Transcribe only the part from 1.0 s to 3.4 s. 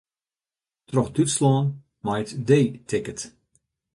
Dútslân mei it D-ticket.